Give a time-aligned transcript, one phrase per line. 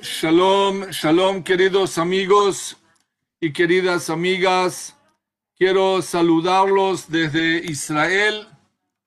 [0.00, 2.78] Shalom, shalom queridos amigos
[3.38, 4.96] y queridas amigas.
[5.58, 8.48] Quiero saludarlos desde Israel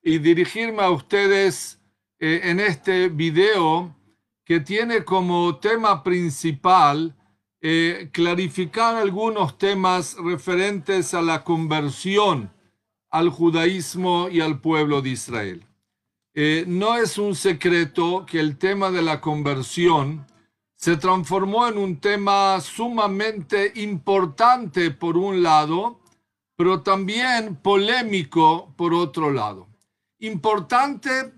[0.04, 1.80] y dirigirme a ustedes
[2.20, 3.96] eh, en este video
[4.44, 7.16] que tiene como tema principal
[7.60, 12.52] eh, clarificar algunos temas referentes a la conversión
[13.10, 15.66] al judaísmo y al pueblo de Israel.
[16.34, 20.24] Eh, no es un secreto que el tema de la conversión
[20.82, 26.00] se transformó en un tema sumamente importante por un lado,
[26.56, 29.68] pero también polémico por otro lado.
[30.18, 31.34] Importante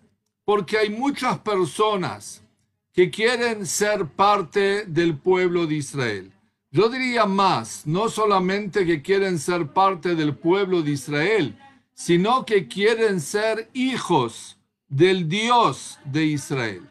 [0.46, 2.42] porque hay muchas personas
[2.90, 6.32] que quieren ser parte del pueblo de Israel.
[6.70, 11.58] Yo diría más, no solamente que quieren ser parte del pueblo de Israel,
[11.92, 14.56] sino que quieren ser hijos
[14.88, 16.88] del Dios de Israel.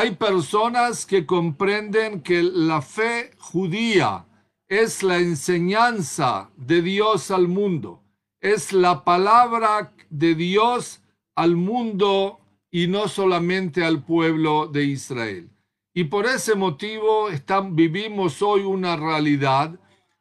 [0.00, 4.26] Hay personas que comprenden que la fe judía
[4.68, 8.04] es la enseñanza de Dios al mundo,
[8.40, 11.02] es la palabra de Dios
[11.34, 12.38] al mundo
[12.70, 15.50] y no solamente al pueblo de Israel.
[15.92, 17.26] Y por ese motivo
[17.72, 19.80] vivimos hoy una realidad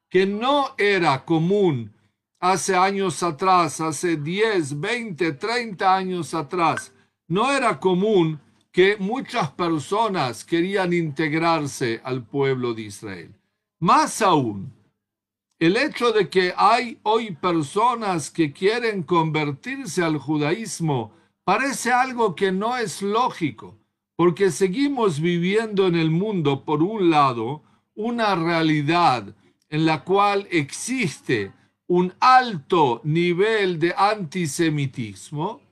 [0.09, 1.93] que no era común
[2.39, 6.91] hace años atrás, hace 10, 20, 30 años atrás.
[7.27, 8.41] No era común
[8.77, 13.33] que muchas personas querían integrarse al pueblo de Israel.
[13.79, 14.71] Más aún,
[15.57, 21.11] el hecho de que hay hoy personas que quieren convertirse al judaísmo
[21.43, 23.79] parece algo que no es lógico,
[24.15, 27.63] porque seguimos viviendo en el mundo, por un lado,
[27.95, 29.35] una realidad
[29.69, 31.51] en la cual existe
[31.87, 35.66] un alto nivel de antisemitismo,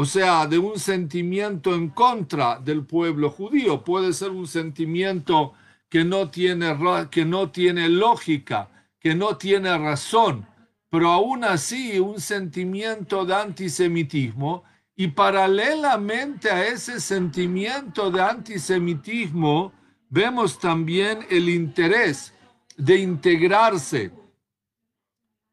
[0.00, 3.84] o sea, de un sentimiento en contra del pueblo judío.
[3.84, 5.52] Puede ser un sentimiento
[5.90, 6.74] que no tiene,
[7.10, 10.46] que no tiene lógica, que no tiene razón,
[10.88, 14.64] pero aún así un sentimiento de antisemitismo
[14.96, 19.74] y paralelamente a ese sentimiento de antisemitismo
[20.08, 22.32] vemos también el interés
[22.78, 24.12] de integrarse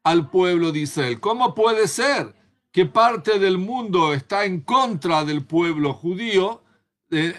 [0.04, 1.20] al pueblo de Israel.
[1.20, 2.37] ¿Cómo puede ser?
[2.72, 6.62] Que parte del mundo está en contra del pueblo judío,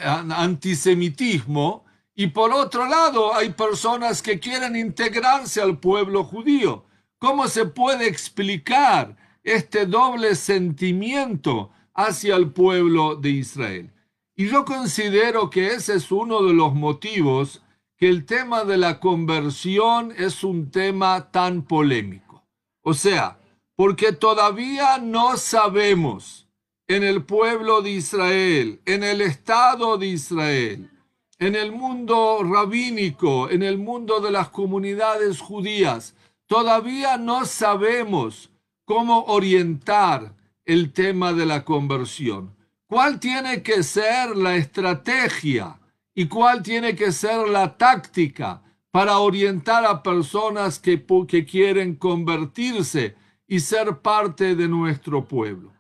[0.01, 1.85] antisemitismo,
[2.16, 6.84] y por otro lado hay personas que quieren integrarse al pueblo judío.
[7.18, 13.94] ¿Cómo se puede explicar este doble sentimiento hacia el pueblo de Israel?
[14.35, 17.62] Y yo considero que ese es uno de los motivos
[17.97, 22.45] que el tema de la conversión es un tema tan polémico.
[22.81, 23.38] O sea,
[23.79, 26.50] porque todavía no sabemos
[26.90, 30.91] en el pueblo de Israel, en el Estado de Israel,
[31.38, 36.13] en el mundo rabínico, en el mundo de las comunidades judías,
[36.45, 38.51] todavía no sabemos
[38.84, 40.35] cómo orientar
[40.66, 42.53] el tema de la conversión.
[42.85, 45.79] ¿Cuál tiene que ser la estrategia
[46.13, 53.16] y cuál tiene que ser la táctica para orientar a personas que, que quieren convertirse
[53.49, 55.73] y ser parte de nuestro pueblo.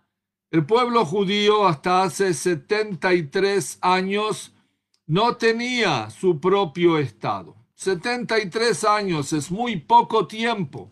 [0.49, 4.51] El pueblo judío hasta hace 73 años
[5.05, 7.55] no tenía su propio Estado.
[7.75, 10.89] 73 años es muy poco tiempo.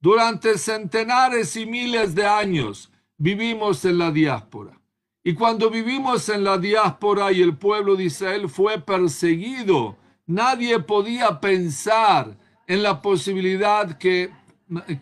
[0.00, 4.80] Durante centenares y miles de años vivimos en la diáspora.
[5.24, 9.96] Y cuando vivimos en la diáspora y el pueblo de Israel fue perseguido,
[10.26, 12.38] nadie podía pensar
[12.68, 14.30] en la posibilidad que,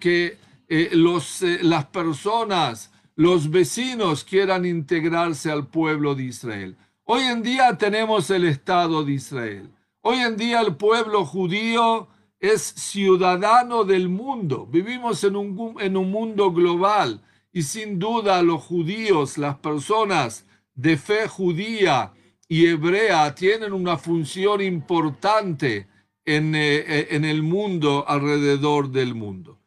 [0.01, 0.39] que
[0.69, 6.77] eh, los, eh, las personas, los vecinos quieran integrarse al pueblo de Israel.
[7.05, 9.71] Hoy en día tenemos el Estado de Israel.
[10.03, 14.67] Hoy en día el pueblo judío es ciudadano del mundo.
[14.67, 20.97] Vivimos en un, en un mundo global y sin duda los judíos, las personas de
[20.99, 22.13] fe judía
[22.47, 25.89] y hebrea tienen una función importante
[26.25, 29.58] en, eh, en el mundo, alrededor del mundo.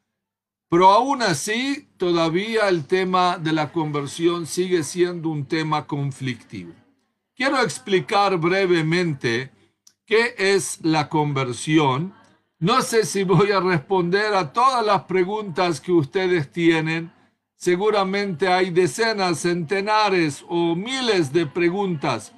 [0.72, 6.72] Pero aún así, todavía el tema de la conversión sigue siendo un tema conflictivo.
[7.36, 9.52] Quiero explicar brevemente
[10.06, 12.14] qué es la conversión.
[12.58, 17.12] No sé si voy a responder a todas las preguntas que ustedes tienen.
[17.58, 22.32] Seguramente hay decenas, centenares o miles de preguntas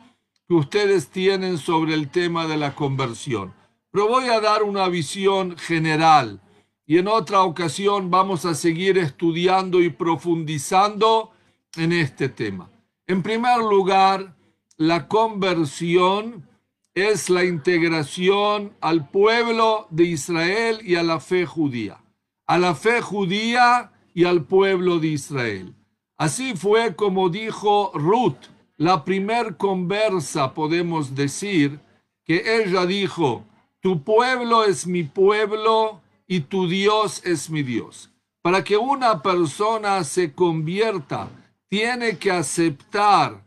[0.48, 3.54] que ustedes tienen sobre el tema de la conversión.
[3.92, 6.42] Pero voy a dar una visión general
[6.86, 11.32] y en otra ocasión vamos a seguir estudiando y profundizando
[11.76, 12.70] en este tema.
[13.08, 14.36] En primer lugar,
[14.78, 16.48] la conversión
[16.94, 22.04] es la integración al pueblo de Israel y a la fe judía.
[22.46, 25.74] A la fe judía y al pueblo de Israel.
[26.18, 28.38] Así fue como dijo Ruth,
[28.78, 31.80] la primer conversa, podemos decir,
[32.26, 33.44] que ella dijo,
[33.80, 38.12] tu pueblo es mi pueblo y tu Dios es mi Dios.
[38.42, 41.30] Para que una persona se convierta,
[41.70, 43.44] tiene que aceptar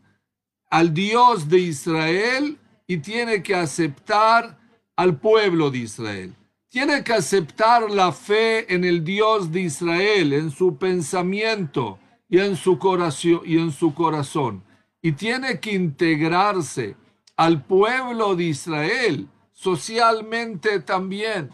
[0.70, 4.58] al Dios de Israel y tiene que aceptar
[4.96, 6.34] al pueblo de Israel.
[6.68, 12.56] Tiene que aceptar la fe en el Dios de Israel, en su pensamiento y en
[12.56, 13.42] su corazón.
[13.44, 14.62] Y, en su corazón.
[15.00, 16.96] y tiene que integrarse
[17.36, 21.50] al pueblo de Israel socialmente también,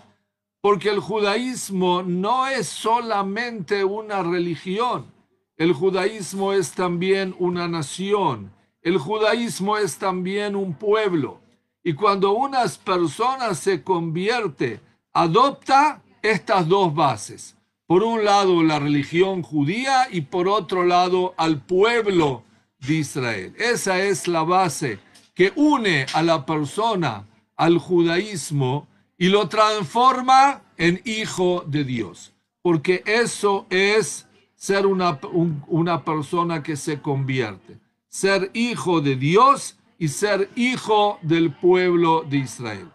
[0.62, 5.12] porque el judaísmo no es solamente una religión,
[5.56, 11.40] el judaísmo es también una nación, el judaísmo es también un pueblo.
[11.82, 14.80] Y cuando unas personas se convierte,
[15.12, 17.56] adopta estas dos bases.
[17.86, 22.44] Por un lado la religión judía y por otro lado al pueblo
[22.78, 23.52] de Israel.
[23.58, 25.00] Esa es la base
[25.34, 27.26] que une a la persona
[27.56, 28.86] al judaísmo
[29.22, 32.32] y lo transforma en hijo de Dios.
[32.60, 34.26] Porque eso es
[34.56, 35.20] ser una,
[35.68, 37.78] una persona que se convierte.
[38.08, 42.90] Ser hijo de Dios y ser hijo del pueblo de Israel.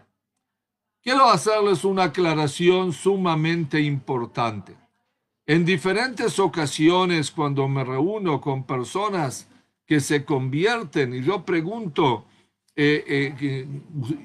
[1.02, 4.76] Quiero hacerles una aclaración sumamente importante.
[5.46, 9.48] En diferentes ocasiones, cuando me reúno con personas
[9.86, 12.26] que se convierten y yo pregunto,
[12.80, 13.68] eh, eh,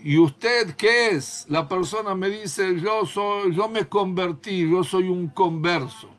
[0.04, 1.46] ¿y usted qué es?
[1.48, 6.10] La persona me dice, yo, soy, yo me convertí, yo soy un converso.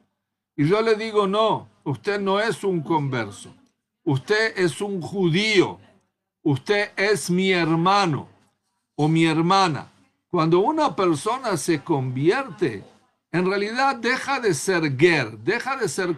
[0.56, 3.54] Y yo le digo, no, usted no es un converso,
[4.04, 5.80] usted es un judío,
[6.42, 8.28] usted es mi hermano
[8.96, 9.92] o mi hermana.
[10.32, 12.84] Cuando una persona se convierte,
[13.32, 16.18] en realidad deja de ser ger, deja de ser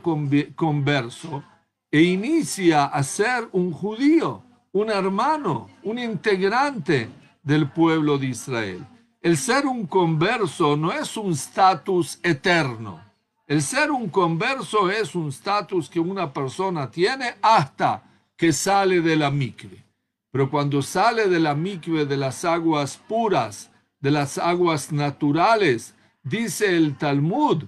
[0.55, 1.43] converso
[1.91, 4.44] e inicia a ser un judío,
[4.75, 7.09] un hermano, un integrante
[7.41, 8.85] del pueblo de Israel.
[9.21, 13.01] El ser un converso no es un estatus eterno.
[13.47, 18.03] El ser un converso es un estatus que una persona tiene hasta
[18.35, 19.81] que sale de la mikve.
[20.29, 23.71] Pero cuando sale de la mikve de las aguas puras,
[24.01, 27.63] de las aguas naturales, dice el Talmud,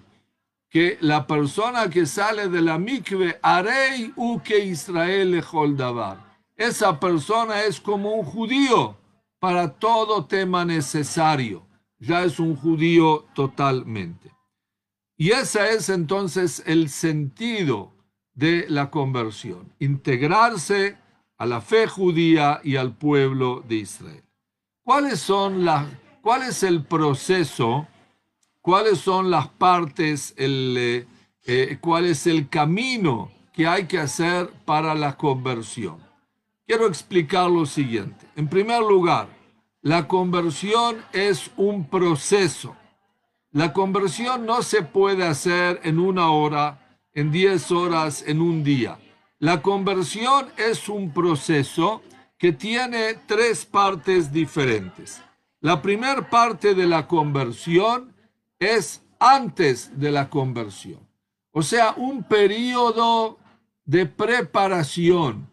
[0.69, 5.41] que la persona que sale de la mikve, harei uke Israel
[5.77, 6.26] davar.
[6.57, 8.97] Esa persona es como un judío
[9.39, 11.67] para todo tema necesario.
[11.99, 14.31] Ya es un judío totalmente.
[15.15, 17.93] Y ese es entonces el sentido
[18.33, 20.97] de la conversión, integrarse
[21.37, 24.23] a la fe judía y al pueblo de Israel.
[24.83, 25.65] ¿Cuáles son
[26.21, 27.87] ¿Cuál es el proceso?
[28.61, 30.33] ¿Cuáles son las partes?
[30.37, 31.05] Eh,
[31.45, 36.06] eh, ¿Cuál es el camino que hay que hacer para la conversión?
[36.67, 38.27] Quiero explicar lo siguiente.
[38.35, 39.29] En primer lugar,
[39.81, 42.75] la conversión es un proceso.
[43.53, 48.99] La conversión no se puede hacer en una hora, en diez horas, en un día.
[49.39, 52.01] La conversión es un proceso
[52.37, 55.23] que tiene tres partes diferentes.
[55.61, 58.13] La primera parte de la conversión
[58.59, 60.99] es antes de la conversión.
[61.51, 63.37] O sea, un periodo
[63.85, 65.47] de preparación.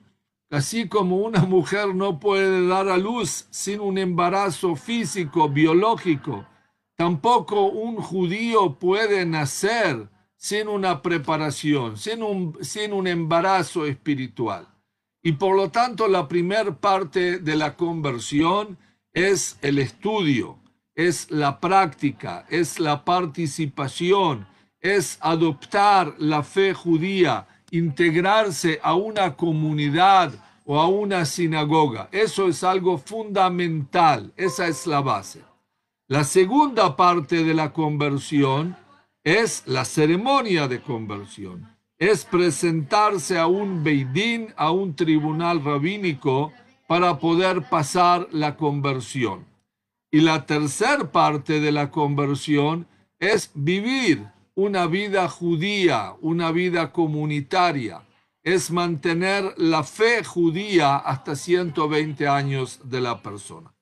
[0.54, 6.46] Así como una mujer no puede dar a luz sin un embarazo físico, biológico,
[6.94, 14.68] tampoco un judío puede nacer sin una preparación, sin un, embarazo espiritual.
[15.24, 18.78] Y por lo tanto, la primera parte de la conversión
[19.12, 20.60] es el estudio,
[20.94, 24.46] es la práctica, es la participación,
[24.78, 30.32] es adoptar la fe judía, integrarse a una comunidad
[30.64, 32.08] o a una sinagoga.
[32.12, 35.42] Eso es algo fundamental, esa es la base.
[36.06, 38.76] La segunda parte de la conversión
[39.24, 41.68] es la ceremonia de conversión.
[41.98, 46.52] Es presentarse a un beidín, a un tribunal rabínico,
[46.86, 49.46] para poder pasar la conversión.
[50.12, 52.86] Y la tercera parte de la conversión
[53.18, 58.02] es vivir una vida judía, una vida comunitaria.
[58.42, 63.72] Es mantener la fe judía hasta 120 años de la persona.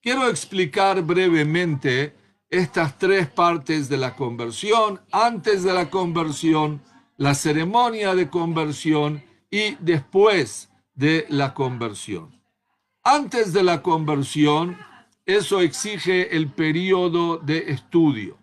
[0.00, 2.14] Quiero explicar brevemente
[2.48, 6.82] estas tres partes de la conversión, antes de la conversión,
[7.16, 12.30] la ceremonia de conversión y después de la conversión.
[13.02, 14.76] Antes de la conversión
[15.26, 18.38] eso exige el periodo de estudio.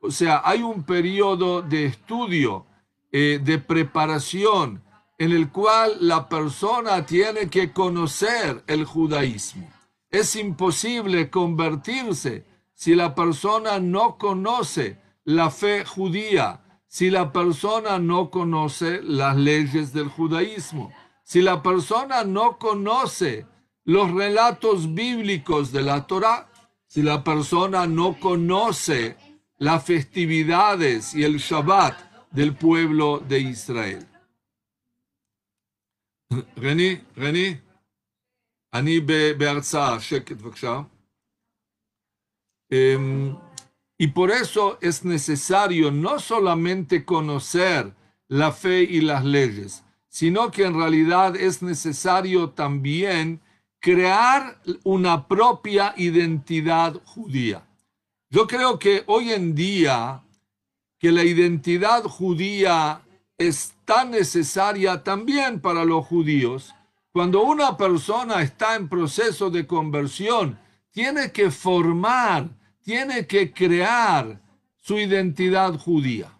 [0.00, 2.66] O sea, hay un periodo de estudio,
[3.12, 4.82] eh, de preparación,
[5.18, 9.70] en el cual la persona tiene que conocer el judaísmo.
[10.10, 18.30] Es imposible convertirse si la persona no conoce la fe judía, si la persona no
[18.30, 20.90] conoce las leyes del judaísmo,
[21.22, 23.46] si la persona no conoce
[23.84, 26.48] los relatos bíblicos de la Torá,
[26.86, 29.16] si la persona no conoce
[29.59, 31.95] las festividades y el Shabbat
[32.31, 34.05] del pueblo de Israel.
[36.57, 37.55] רני, רני,
[38.73, 38.99] אני
[39.37, 40.81] בהרצאה, שקט בבקשה.
[43.97, 47.93] Y por eso es necesario no solamente conocer
[48.27, 53.39] la fe y las leyes, sino que en realidad es necesario también
[53.79, 57.65] crear una propia identidad judía.
[58.32, 60.22] Yo creo que hoy en día
[61.00, 63.02] que la identidad judía
[63.36, 66.72] es tan necesaria también para los judíos.
[67.10, 70.60] Cuando una persona está en proceso de conversión,
[70.92, 72.48] tiene que formar,
[72.82, 74.40] tiene que crear
[74.78, 76.32] su identidad judía.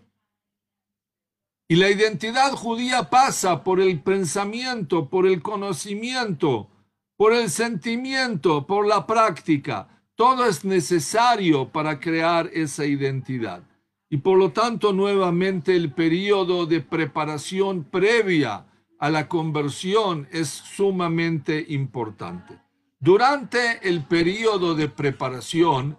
[1.67, 6.69] Y la identidad judía pasa por el pensamiento, por el conocimiento,
[7.17, 9.89] por el sentimiento, por la práctica.
[10.21, 13.63] Todo es necesario para crear esa identidad
[14.11, 18.67] y por lo tanto nuevamente el periodo de preparación previa
[18.99, 22.61] a la conversión es sumamente importante.
[22.99, 25.97] Durante el periodo de preparación,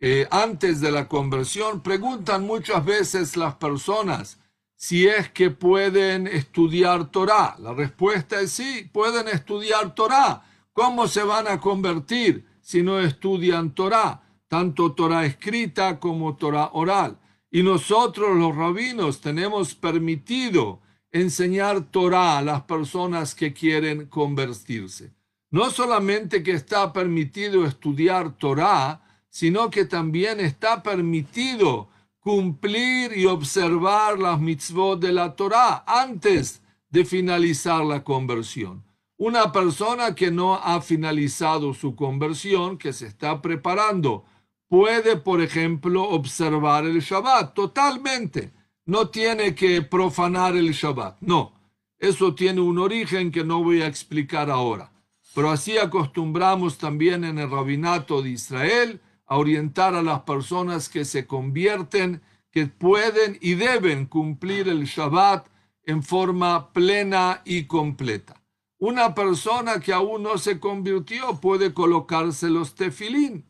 [0.00, 4.40] eh, antes de la conversión, preguntan muchas veces las personas
[4.74, 7.54] si es que pueden estudiar Torah.
[7.60, 10.42] La respuesta es sí, pueden estudiar Torah.
[10.72, 14.22] ¿Cómo se van a convertir si no estudian Torah?
[14.46, 17.18] Tanto Torah escrita como Torah oral.
[17.50, 25.12] Y nosotros los rabinos tenemos permitido enseñar Torah a las personas que quieren convertirse.
[25.50, 31.88] No solamente que está permitido estudiar Torah, sino que también está permitido
[32.20, 38.84] cumplir y observar las mitzvot de la Torah antes de finalizar la conversión.
[39.20, 44.24] Una persona que no ha finalizado su conversión, que se está preparando
[44.66, 48.50] puede, por ejemplo, observar el Shabbat totalmente.
[48.86, 51.20] No tiene que profanar el Shabbat.
[51.20, 51.52] No,
[51.98, 54.90] eso tiene un origen que no voy a explicar ahora.
[55.34, 61.04] Pero así acostumbramos también en el rabinato de Israel a orientar a las personas que
[61.04, 65.46] se convierten, que pueden y deben cumplir el Shabbat
[65.84, 68.39] en forma plena y completa.
[68.80, 73.46] Una persona que aún no se convirtió puede colocarse los tefilín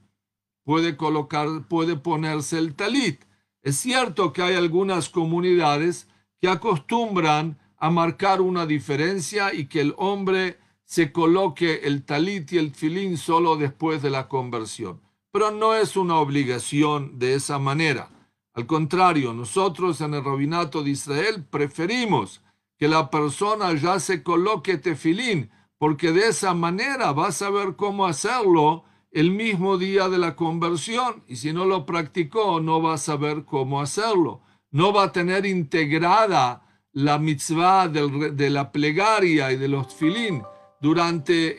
[0.70, 3.25] puede colocar, puede ponerse el talit.
[3.60, 6.06] Es cierto que hay algunas comunidades
[6.40, 12.58] que acostumbran a marcar una diferencia y que el hombre se coloque el talit y
[12.58, 15.00] el filín solo después de la conversión.
[15.32, 18.08] Pero no es una obligación de esa manera.
[18.52, 22.42] Al contrario, nosotros en el rabinato de Israel preferimos
[22.80, 28.06] que la persona ya se coloque tefilín, porque de esa manera va a saber cómo
[28.06, 32.99] hacerlo el mismo día de la conversión y si no lo practicó no va a
[32.99, 34.40] saber cómo hacerlo.
[34.70, 40.42] No va a tener integrada la mitzvah de la plegaria y de los filín
[40.80, 41.56] durante eh,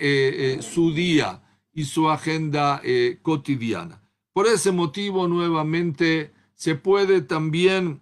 [0.56, 4.02] eh, su día y su agenda eh, cotidiana.
[4.34, 8.02] Por ese motivo, nuevamente, se puede también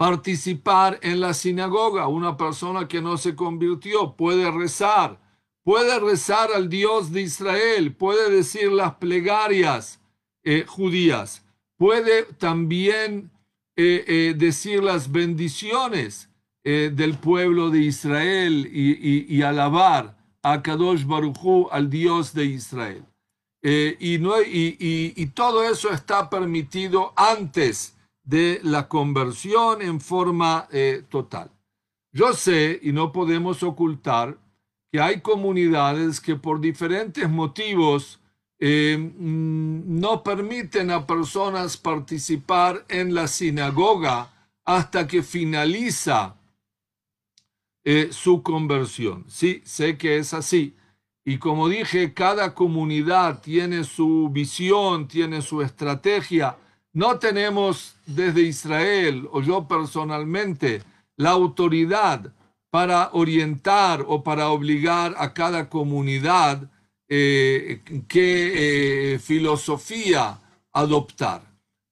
[0.00, 2.08] participar en la sinagoga.
[2.08, 5.18] Una persona que no se convirtió puede rezar
[5.62, 10.00] puede rezar al Dios de Israel, puede decir las plegarias
[10.42, 11.44] eh, judías,
[11.76, 13.30] puede también
[13.76, 16.28] eh, eh, decir las bendiciones
[16.62, 23.02] del pueblo de Israel y, alabar a Kadosh Baruchú, al Dios de Israel.
[23.62, 27.96] Y, no, y todo eso está permitido antes
[28.30, 30.68] de la conversión en forma
[31.08, 31.50] total.
[32.12, 34.38] Yo sé, y no podemos ocultar,
[34.92, 38.20] que hay comunidades que por diferentes motivos
[38.58, 44.30] eh, mm, no permiten a personas participar en la sinagoga
[44.64, 46.36] hasta que finaliza
[47.84, 49.24] eh, su conversión.
[49.28, 50.76] Sí, sé que es así.
[51.24, 56.58] Y como dije, cada comunidad tiene su visión, tiene su estrategia.
[56.92, 60.82] No tenemos desde Israel o yo personalmente
[61.16, 62.32] la autoridad
[62.70, 66.68] para orientar o para obligar a cada comunidad
[67.08, 70.40] eh, qué eh, filosofía
[70.72, 71.42] adoptar.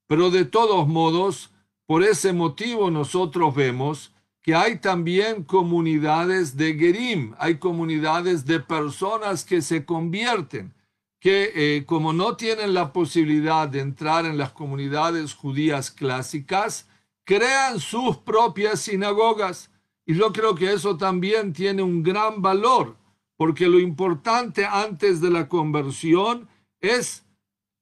[0.06, 1.50] Pero de todos modos,
[1.86, 4.12] por ese motivo nosotros vemos
[4.42, 10.72] que hay también comunidades de Gerim, hay comunidades de personas que se convierten,
[11.20, 16.88] que eh, como no tienen la posibilidad de entrar en las comunidades judías clásicas,
[17.24, 19.70] crean sus propias sinagogas.
[20.06, 22.96] Y yo creo que eso también tiene un gran valor,
[23.36, 26.48] porque lo importante antes de la conversión
[26.80, 27.26] es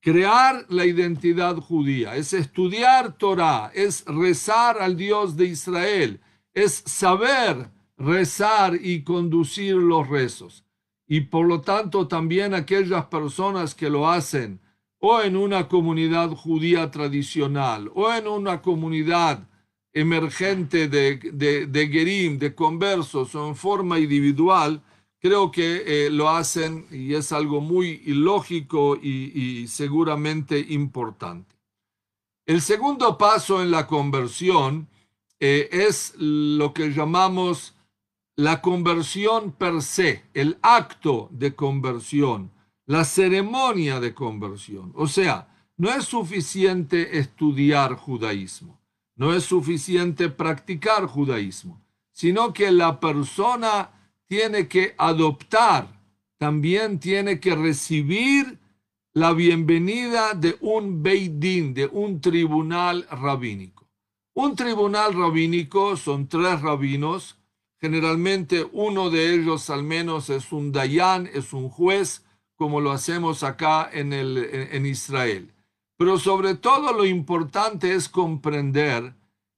[0.01, 6.21] crear la identidad judía, es estudiar Torah, es rezar al Dios de Israel,
[6.55, 10.66] es saber rezar y conducir los rezos.
[11.07, 14.61] Y por lo tanto también aquellas personas que lo hacen
[14.99, 19.47] o en una comunidad judía tradicional o en una comunidad
[19.93, 24.83] emergente de, de, de gerim, de conversos o en forma individual,
[25.21, 31.57] creo que eh, lo hacen y es algo muy ilógico y seguramente importante.
[32.47, 34.89] El segundo paso en la conversión
[35.41, 37.76] eh, es lo que llamamos
[38.37, 42.53] la conversión per se, el acto de conversión,
[42.85, 44.93] la ceremonia de conversión.
[44.95, 48.79] O sea, no es suficiente estudiar judaísmo,
[49.15, 53.91] no es suficiente practicar judaísmo, sino que la persona
[54.27, 56.01] tiene que adoptar,
[56.37, 58.59] también tiene que recibir
[59.15, 63.89] la bienvenida de un Beidín, de un tribunal rabínico.
[64.35, 67.36] Un tribunal rabínico son tres rabinos,
[67.81, 72.25] generalmente uno de ellos al menos es un dayan, es un juez,
[72.57, 74.39] como lo hacemos acá en, el,
[74.73, 75.53] en Israel.
[75.99, 79.15] Pero sobre todo lo importante es comprender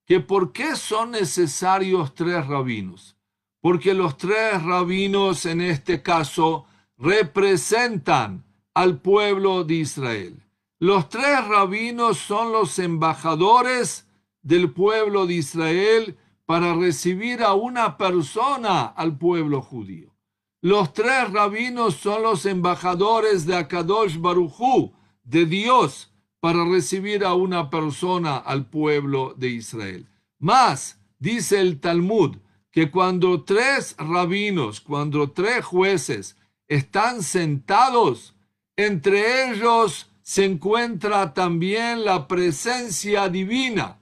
[0.06, 3.16] que por qué son necesarios tres rabinos.
[3.60, 6.64] Porque los tres rabinos en este caso
[6.96, 10.42] representan al pueblo de Israel.
[10.78, 14.06] Los tres rabinos son los embajadores
[14.42, 16.16] del pueblo de Israel
[16.48, 20.16] para recibir a una persona al pueblo judío.
[20.62, 27.68] Los tres rabinos son los embajadores de Akadosh Baruchú, de Dios, para recibir a una
[27.68, 30.08] persona al pueblo de Israel.
[30.38, 32.38] Más, dice el Talmud,
[32.70, 38.34] que cuando tres rabinos, cuando tres jueces están sentados,
[38.74, 43.97] entre ellos se encuentra también la presencia divina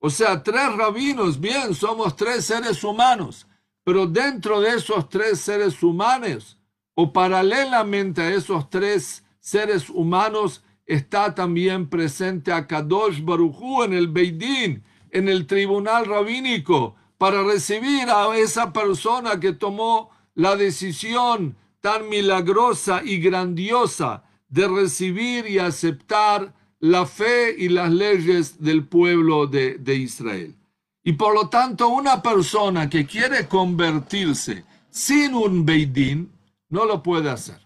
[0.00, 3.46] o sea, tres rabinos, bien, somos tres seres humanos,
[3.84, 6.58] pero dentro de esos tres seres humanos,
[6.94, 14.08] o paralelamente a esos tres seres humanos, está también presente a Kadosh Barujú en el
[14.08, 22.08] Beidín, en el tribunal rabínico, para recibir a esa persona que tomó la decisión tan
[22.08, 29.94] milagrosa y grandiosa de recibir y aceptar la fe y las leyes del pueblo de,
[29.94, 30.56] Israel.
[31.04, 36.32] Y por lo tanto, una persona que quiere convertirse sin un Beidín
[36.68, 37.60] no lo puede hacer.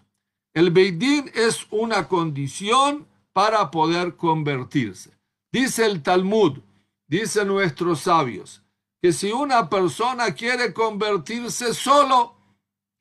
[0.53, 5.11] El Beidín es una condición para poder convertirse.
[5.51, 6.59] Dice el Talmud,
[7.07, 8.61] dice nuestros sabios,
[9.01, 12.35] que si una persona quiere convertirse solo,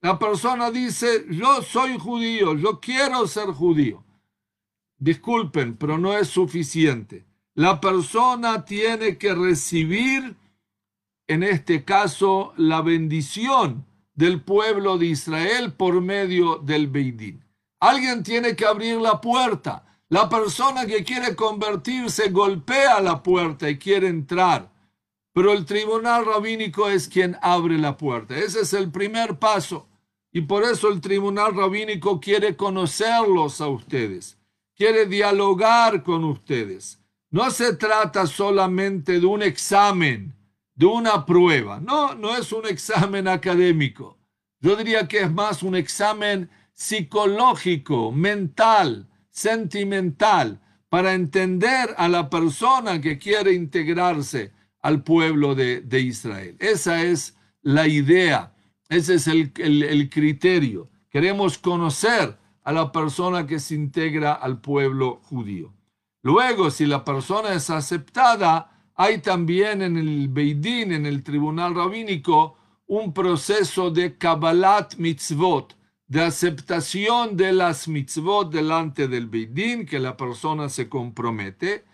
[0.00, 4.03] la persona dice, yo soy judío, yo quiero ser judío.
[4.98, 7.24] Disculpen, pero no es suficiente.
[7.54, 10.37] La persona tiene que recibir,
[11.26, 17.44] en este caso, la bendición del pueblo de Israel por medio del Beidín.
[17.80, 19.85] Alguien tiene que abrir la puerta.
[20.09, 24.70] La persona que quiere convertirse golpea la puerta y quiere entrar.
[25.33, 28.37] Pero el tribunal rabínico es quien abre la puerta.
[28.37, 29.88] Ese es el primer paso.
[30.33, 34.38] Y por eso el tribunal rabínico quiere conocerlos a ustedes
[34.76, 37.00] quiere dialogar con ustedes.
[37.30, 40.34] No se trata solamente de un examen,
[40.74, 41.80] de una prueba.
[41.80, 44.18] No, no es un examen académico.
[44.60, 53.00] Yo diría que es más un examen psicológico, mental, sentimental, para entender a la persona
[53.00, 56.56] que quiere integrarse al pueblo de, Israel.
[56.60, 58.54] Esa es la idea,
[58.88, 60.88] ese es el, el criterio.
[61.10, 65.72] Queremos conocer a la persona que se integra al pueblo judío.
[66.22, 72.57] Luego, si la persona es aceptada, hay también en el Beidín, en el tribunal rabínico,
[72.87, 80.16] un proceso de Kabbalat mitzvot, de aceptación de las mitzvot delante del Beidín, que la
[80.16, 81.85] persona se compromete.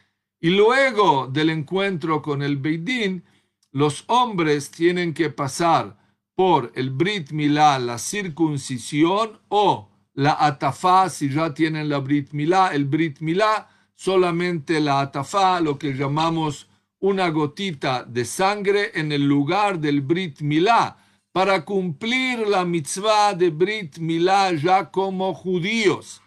[0.40, 3.24] Y luego del encuentro con el Beidín,
[3.72, 5.96] los hombres tienen que pasar
[6.35, 12.68] por el Brit Milá, la circuncisión o la atafá, si ya tienen la Brit Milá,
[12.74, 16.68] el Brit Milá, solamente la atafá, lo que llamamos
[17.00, 20.96] una gotita de sangre en el lugar del Brit Milá,
[21.32, 26.20] para cumplir la mitzvah de Brit Milá ya como judíos.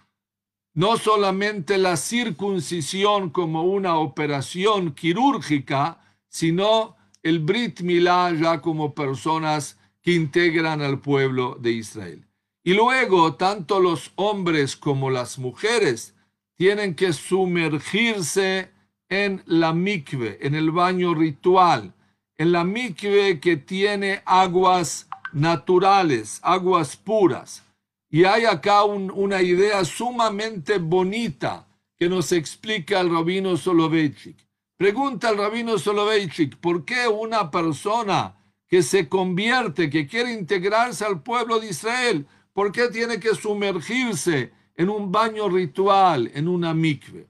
[0.73, 9.77] No solamente la circuncisión como una operación quirúrgica, sino el Brit Milá ya como personas
[10.01, 12.25] que integran al pueblo de Israel.
[12.63, 16.15] Y luego, tanto los hombres como las mujeres
[16.55, 18.71] tienen que sumergirse
[19.09, 21.93] en la mikve, en el baño ritual,
[22.37, 27.63] en la mikve que tiene aguas naturales, aguas puras.
[28.09, 34.37] Y hay acá una idea sumamente bonita que nos explica el rabino Soloveitchik.
[34.77, 38.35] Pregunta al rabino Soloveitchik, ¿por qué una persona
[38.67, 44.53] que se convierte, que quiere integrarse al pueblo de Israel, por qué tiene que sumergirse
[44.75, 47.27] en un baño ritual, en una mikve?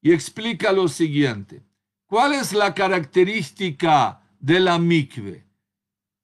[0.00, 1.62] Y explica lo siguiente.
[2.06, 5.46] ¿Cuál es la característica de la mikve?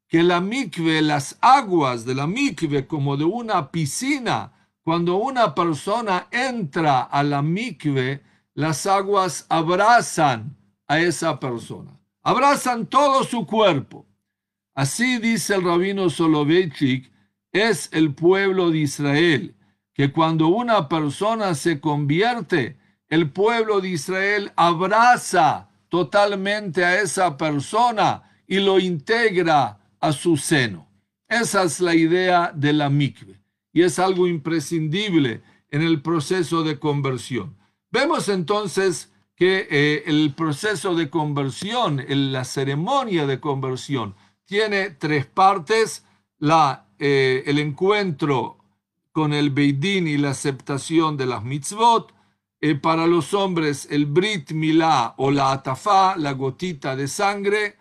[0.08, 6.28] Que la mikve, las aguas de la mikve, como de una piscina, cuando una persona
[6.30, 8.22] entra a la mikve,
[8.54, 10.56] las aguas abrazan
[10.86, 14.06] a esa persona, abrazan todo su cuerpo.
[14.74, 17.10] Así dice el rabino Soloveitchik,
[17.54, 19.54] es el pueblo de Israel,
[19.94, 22.76] que cuando una persona se convierte,
[23.08, 30.88] el pueblo de Israel abraza totalmente a esa persona y lo integra a su seno.
[31.28, 33.40] Esa es la idea de la mikve
[33.72, 37.56] y es algo imprescindible en el proceso de conversión.
[37.92, 46.04] Vemos entonces que eh, el proceso de conversión, la ceremonia de conversión, tiene tres partes,
[46.38, 48.58] la, eh, el encuentro
[49.12, 52.12] con el Beidín y la aceptación de las mitzvot,
[52.60, 57.76] eh, para los hombres el Brit Milá o la Atafá, la gotita de sangre,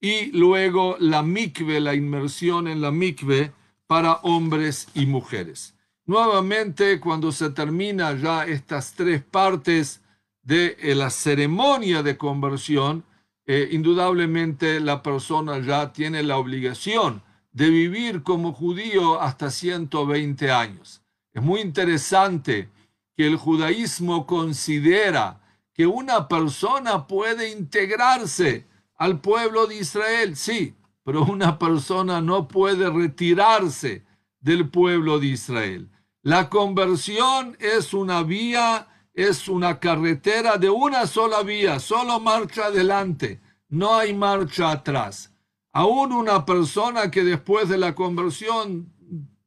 [0.00, 3.52] y luego la mikve, la inmersión en la mikve
[3.86, 5.74] para hombres y mujeres.
[6.06, 10.00] Nuevamente, cuando se termina ya estas tres partes
[10.42, 13.04] de eh, la ceremonia de conversión,
[13.44, 21.02] eh, indudablemente la persona ya tiene la obligación de vivir como judío hasta 120 años.
[21.32, 22.68] Es muy interesante
[23.16, 25.40] que el judaísmo considera
[25.72, 32.90] que una persona puede integrarse al pueblo de Israel, sí, pero una persona no puede
[32.90, 34.04] retirarse
[34.40, 35.88] del pueblo de Israel.
[36.22, 43.40] La conversión es una vía, es una carretera de una sola vía, solo marcha adelante,
[43.68, 45.32] no hay marcha atrás.
[45.72, 48.92] Aún una persona que después de la conversión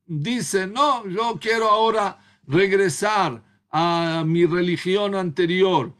[0.05, 5.93] dice, no, yo quiero ahora regresar a mi religión anterior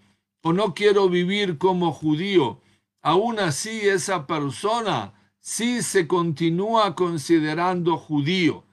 [0.44, 2.62] o no quiero vivir como judío,
[3.02, 8.64] aún así esa persona sí se continúa considerando judío,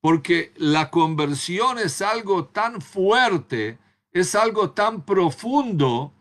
[0.00, 3.78] porque la conversión es algo tan fuerte,
[4.12, 6.12] es algo tan profundo,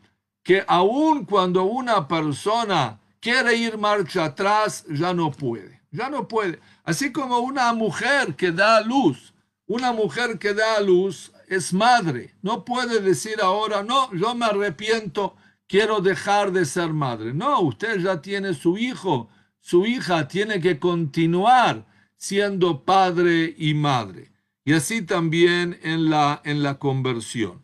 [0.44, 6.62] que aun cuando una persona quiere ir marcha atrás, ya no puede, ya no puede.
[6.86, 9.34] Así como una mujer que da luz,
[9.66, 12.34] una mujer que da luz es madre.
[12.42, 15.36] No puede decir ahora, no, yo me arrepiento,
[15.68, 17.34] quiero dejar de ser madre.
[17.34, 19.28] No, usted ya tiene su hijo,
[19.60, 21.86] su hija tiene que continuar
[22.16, 24.32] siendo padre y madre.
[24.64, 27.62] Y así también en la, en la conversión.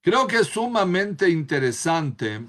[0.00, 2.46] Creo que es sumamente interesante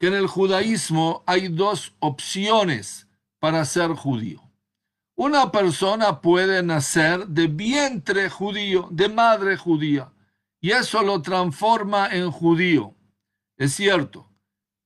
[0.00, 3.06] que en el judaísmo hay dos opciones
[3.38, 4.40] para ser judío.
[5.14, 10.10] Una persona puede nacer de vientre judío, de madre judía,
[10.58, 12.94] y eso lo transforma en judío.
[13.58, 14.30] Es cierto,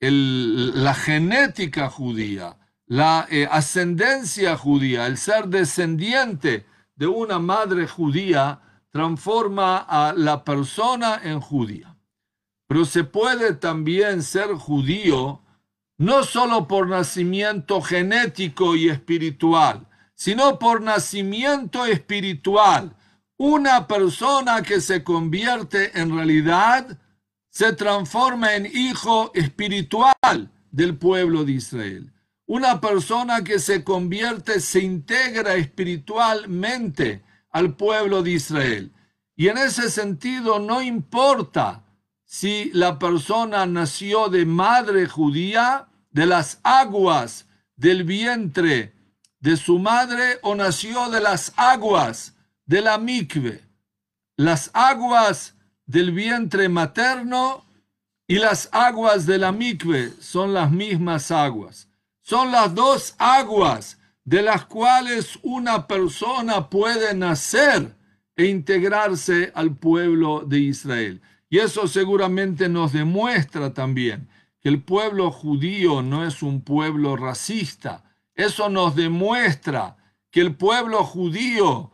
[0.01, 9.77] la genética judía, la eh, ascendencia judía, el ser descendiente de una madre judía, transforma
[9.79, 11.94] a la persona en judía.
[12.67, 15.41] Pero se puede también ser judío
[15.97, 22.97] no solo por nacimiento genético y espiritual, sino por nacimiento espiritual.
[23.37, 26.99] Una persona que se convierte en realidad
[27.51, 32.13] se transforma en hijo espiritual del pueblo de Israel.
[32.47, 38.93] Una persona que se convierte se integra espiritualmente al pueblo de Israel.
[39.37, 41.84] Y en ese sentido no importa
[42.37, 48.93] si la persona nació de madre judía, de las aguas del vientre
[49.39, 52.35] de su madre o nació de las aguas
[52.67, 53.63] de la mikve.
[54.37, 55.55] las aguas
[55.87, 57.65] del vientre materno
[58.27, 61.89] y las aguas de la mikve son las mismas aguas.
[62.21, 67.95] Son las dos aguas de las cuales una persona puede nacer
[68.35, 71.23] e integrarse al pueblo de Israel.
[71.55, 74.29] Y eso seguramente nos demuestra también
[74.61, 78.03] que el pueblo judío no es un pueblo racista.
[78.35, 79.97] Eso nos demuestra
[80.33, 81.93] que el pueblo judío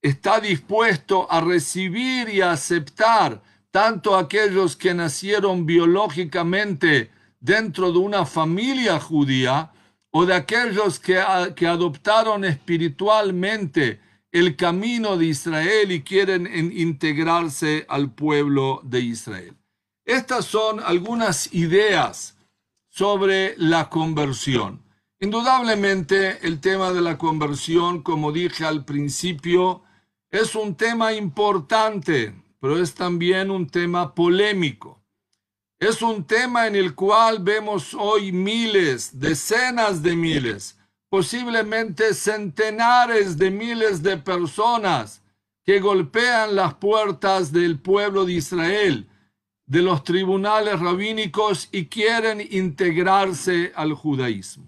[0.00, 8.24] está dispuesto a recibir y a aceptar tanto aquellos que nacieron biológicamente dentro de una
[8.24, 9.70] familia judía
[10.12, 11.22] o de aquellos que,
[11.54, 14.00] que adoptaron espiritualmente
[14.32, 19.56] el camino de Israel y quieren integrarse al pueblo de Israel.
[20.04, 22.36] Estas son algunas ideas
[22.88, 24.82] sobre la conversión.
[25.20, 29.82] Indudablemente el tema de la conversión, como dije al principio,
[30.30, 35.02] es un tema importante, pero es también un tema polémico.
[35.78, 40.77] Es un tema en el cual vemos hoy miles, decenas de miles,
[41.08, 45.22] posiblemente centenares de miles de personas
[45.64, 49.08] que golpean las puertas del pueblo de Israel,
[49.66, 54.66] de los tribunales rabínicos y quieren integrarse al judaísmo.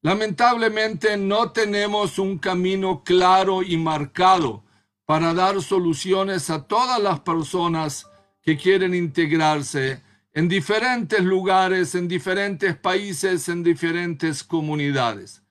[0.00, 4.62] Lamentablemente no tenemos un camino claro y marcado
[5.04, 8.06] para dar soluciones a todas las personas
[8.42, 15.42] que quieren integrarse en diferentes lugares, en diferentes países, en diferentes comunidades.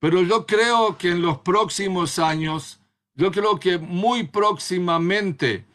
[0.00, 2.80] Pero yo creo que en los próximos años,
[3.14, 5.66] yo creo que muy próximamente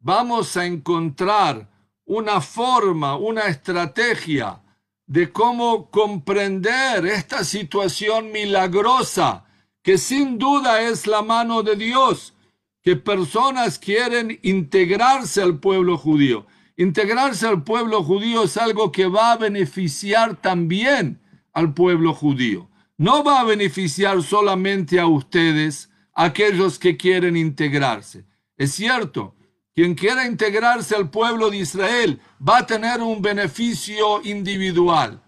[0.00, 1.68] vamos a encontrar
[2.04, 4.60] una forma, una estrategia
[5.06, 9.44] de cómo comprender esta situación milagrosa,
[9.82, 12.34] que sin duda es la mano de Dios,
[12.82, 16.46] que personas quieren integrarse al pueblo judío.
[16.76, 21.20] Integrarse al pueblo judío es algo que va a beneficiar también
[21.52, 28.24] al pueblo judío no va a beneficiar solamente a ustedes, aquellos que quieren integrarse.
[28.56, 29.36] Es cierto,
[29.72, 35.22] quien quiera integrarse al pueblo de Israel va a tener un beneficio individual,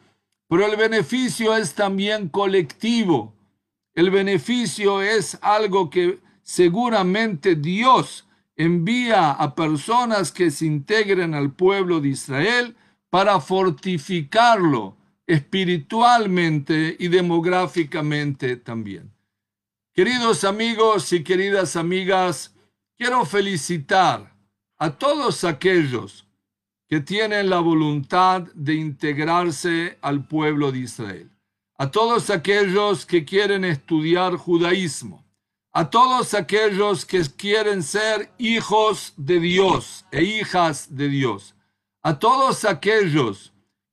[0.48, 3.36] pero el beneficio es también colectivo.
[3.94, 12.00] El beneficio es algo que seguramente Dios envía a personas que se integren al pueblo
[12.00, 12.76] de Israel
[13.10, 14.96] para fortificarlo,
[15.30, 19.12] espiritualmente y demográficamente también.
[19.94, 22.52] Queridos amigos y queridas amigas,
[22.98, 24.34] quiero felicitar
[24.76, 26.26] a todos aquellos
[26.88, 31.30] que tienen la voluntad de integrarse al pueblo de Israel,
[31.78, 35.24] a todos aquellos que quieren estudiar judaísmo,
[35.72, 41.54] a todos aquellos que quieren ser hijos de Dios e hijas de Dios,
[42.02, 43.49] a todos aquellos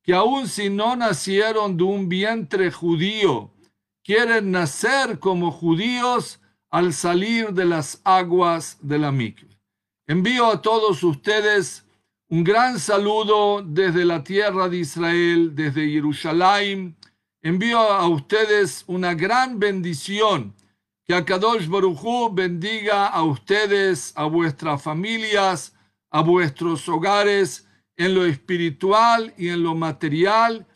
[0.08, 3.50] que aun si no nacieron de un vientre judío,
[4.02, 6.40] quieren nacer como judíos
[6.70, 9.60] al salir de las aguas de la mikve.
[10.06, 11.84] Envío a todos ustedes
[12.30, 16.96] un gran saludo desde la tierra de Israel, desde Jerusalén.
[17.42, 20.54] Envío a ustedes una gran bendición.
[21.04, 25.74] Que Akadosh Baruj bendiga a ustedes, a vuestras familias,
[26.10, 27.67] a vuestros hogares
[27.98, 30.66] en lo espiritual y en lo material,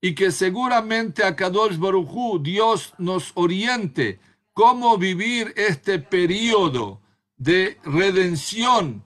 [0.00, 4.18] y que seguramente a Kadosh Barujú Dios nos oriente
[4.52, 7.00] cómo vivir este periodo
[7.36, 9.04] de redención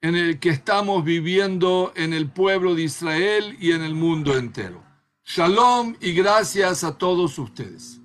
[0.00, 4.82] en el que estamos viviendo en el pueblo de Israel y en el mundo entero.
[5.24, 8.00] Shalom y gracias a todos ustedes.